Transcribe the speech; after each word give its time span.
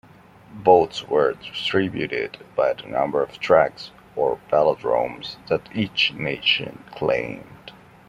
Votes 0.63 1.07
were 1.07 1.33
distributed 1.33 2.39
by 2.55 2.73
the 2.73 2.87
number 2.87 3.21
of 3.21 3.39
tracks, 3.39 3.91
or 4.15 4.39
velodromes, 4.49 5.35
that 5.47 5.69
each 5.75 6.11
nation 6.13 6.83
claimed. 6.95 7.71